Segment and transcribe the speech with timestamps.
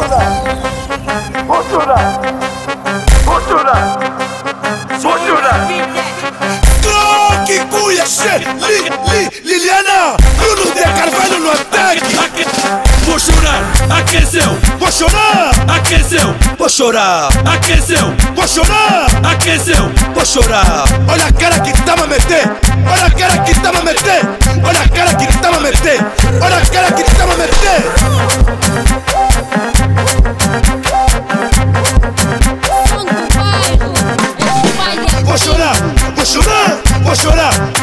[0.00, 0.42] chorar.
[1.46, 2.20] Vou chorar.
[3.24, 3.98] Vou chorar.
[5.00, 5.68] Vou chorar.
[6.82, 8.78] Troque, cuia, che, li,
[9.10, 12.46] li, Liliana, Bruno de Carvalho no ataque.
[13.04, 13.62] Vou chorar,
[13.98, 19.90] aqueceu, Vou chorar, aqueceu, vou chorar, aqueceu, vou chorar, aqueceu.
[20.14, 20.84] vou chorar.
[21.08, 21.30] Olha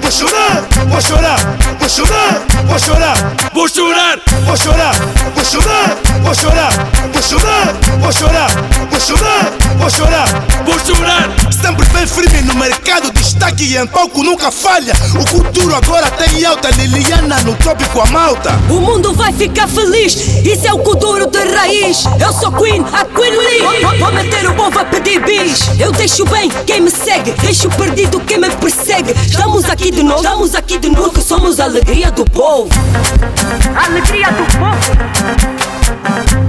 [0.00, 1.38] vou chorar, vou chorar,
[1.78, 3.16] vou chorar, vou chorar.
[3.52, 4.94] Vou chorar, Vou chorar,
[5.34, 6.72] vou chorar, vou chorar,
[7.10, 8.50] vou chorar, vou chorar,
[8.88, 10.28] vou chorar, vou chorar.
[10.64, 11.07] vou chorar.
[13.48, 14.92] Destaque em palco nunca falha.
[15.18, 18.50] O futuro agora tem alta, Liliana no tópico a malta.
[18.68, 22.04] O mundo vai ficar feliz, isso é o Kuduro de raiz.
[22.20, 23.60] Eu sou Queen, a Queen Lee.
[23.82, 25.68] Vou- Vou meter o povo a pedir bis.
[25.78, 29.12] Eu deixo bem quem me segue, deixo perdido quem me persegue.
[29.26, 32.68] Estamos aqui de novo, estamos aqui de novo, que somos a alegria do povo.
[33.76, 36.47] Alegria do povo.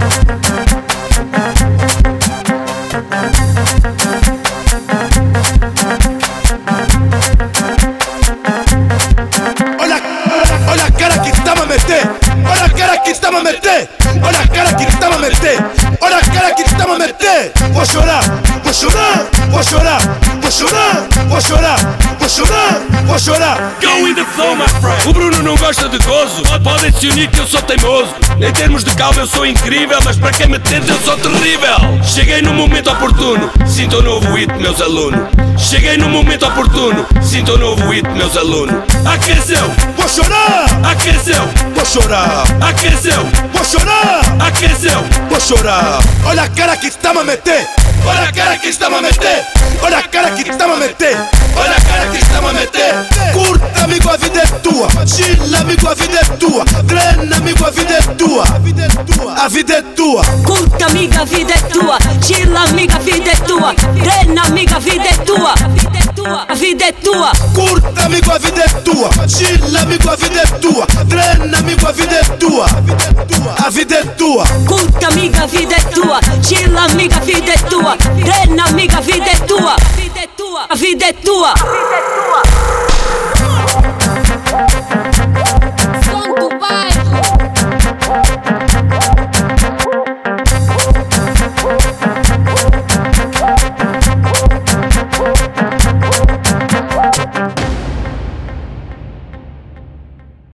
[13.14, 13.90] Que tá a meter,
[14.22, 15.58] olha a cara que tá a meter,
[16.00, 17.52] olha a cara que tá a meter.
[17.72, 18.24] Vou chorar,
[18.64, 20.02] vou chorar, vou chorar,
[20.40, 21.80] vou chorar, vou chorar,
[22.20, 23.58] vou chorar, vou chorar.
[23.82, 25.10] Go with the flow, my friend.
[25.10, 26.44] O Bruno não gosta de gozo.
[26.64, 28.14] Podem se unir que eu sou teimoso.
[28.40, 31.78] Em termos de calma eu sou incrível, mas para quem me tenta eu sou terrível.
[32.04, 35.22] Cheguei no momento oportuno, sinto o novo hit, meus alunos.
[35.58, 38.76] Cheguei no momento oportuno, sinto o novo hit, meus alunos.
[39.06, 41.44] Aqueceu, Vou chorar, aqueceu,
[41.90, 44.22] chorar, aqueceu, vou chorar.
[44.40, 45.04] aqueceu.
[45.30, 46.00] Vou chorar.
[46.26, 47.68] Olha a cara que está a meter.
[48.06, 49.46] Olha a cara que está a meter.
[49.82, 51.18] Olha a cara que está a meter.
[51.56, 52.94] Olha a cara que está meter.
[53.34, 54.88] Curta, amigo, a vida é tua.
[55.06, 56.66] Chila, amigo, a vida é tua.
[56.66, 58.44] Treina, amigo, a vida é tua.
[58.44, 60.22] A vida é tua.
[60.22, 60.44] É.
[60.46, 61.98] Curta, amiga, a vida é tua.
[62.22, 63.74] Chila, amiga, a vida é tua.
[63.74, 65.54] Treina, amiga, a vida é tua.
[66.26, 67.32] A vida é tua.
[67.54, 69.10] Curta, amigo, a vida é tua.
[69.28, 70.88] Chila, amigo, a vida é tua.
[71.08, 72.66] Treina, amigo, a vida é tua.
[73.66, 74.44] A vida é tua.
[74.68, 76.20] Curta, amiga, a vida é tua.
[76.44, 77.98] Chila, amiga, a vida é tua.
[77.98, 79.76] Treina, amiga, a vida é tua.
[79.76, 80.66] A vida é tua.
[80.70, 81.54] A vida é tua.